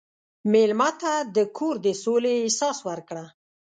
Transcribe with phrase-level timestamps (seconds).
[0.51, 3.25] مېلمه ته د کور د سولې احساس ورکړه.